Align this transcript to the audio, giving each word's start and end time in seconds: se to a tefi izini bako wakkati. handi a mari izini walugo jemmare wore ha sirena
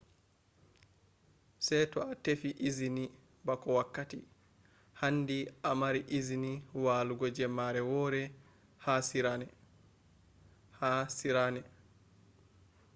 se 1.65 1.79
to 1.91 1.97
a 2.11 2.13
tefi 2.25 2.49
izini 2.67 3.03
bako 3.47 3.67
wakkati. 3.77 4.19
handi 5.01 5.37
a 5.69 5.71
mari 5.81 6.01
izini 6.17 6.51
walugo 6.83 7.25
jemmare 7.37 7.81
wore 7.91 8.23
ha 10.79 10.97
sirena 11.15 11.61